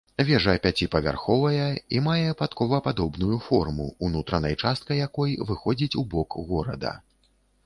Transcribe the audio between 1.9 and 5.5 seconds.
і мае падковападобную форму ўнутранай частка якой